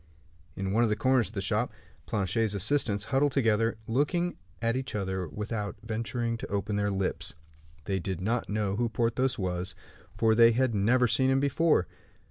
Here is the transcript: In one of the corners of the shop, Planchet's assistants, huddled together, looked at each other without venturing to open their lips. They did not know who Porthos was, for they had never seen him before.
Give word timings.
In 0.55 0.71
one 0.73 0.81
of 0.81 0.89
the 0.89 0.95
corners 0.95 1.27
of 1.27 1.35
the 1.35 1.41
shop, 1.41 1.71
Planchet's 2.07 2.55
assistants, 2.55 3.03
huddled 3.03 3.33
together, 3.33 3.77
looked 3.85 4.15
at 4.59 4.75
each 4.75 4.95
other 4.95 5.27
without 5.27 5.75
venturing 5.83 6.37
to 6.37 6.47
open 6.47 6.75
their 6.75 6.89
lips. 6.89 7.35
They 7.85 7.99
did 7.99 8.19
not 8.19 8.49
know 8.49 8.77
who 8.77 8.89
Porthos 8.89 9.37
was, 9.37 9.75
for 10.17 10.33
they 10.33 10.53
had 10.53 10.73
never 10.73 11.05
seen 11.07 11.29
him 11.29 11.39
before. 11.39 11.85